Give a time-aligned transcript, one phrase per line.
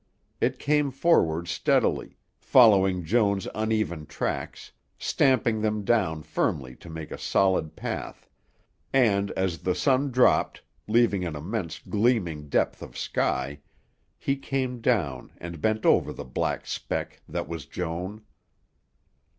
[0.39, 7.19] It came forward steadily, following Joan's uneven tracks, stamping them down firmly to make a
[7.19, 8.27] solid path,
[8.91, 13.59] and, as the sun dropped, leaving an immense gleaming depth of sky,
[14.17, 18.23] he came down and bent over the black speck that was Joan....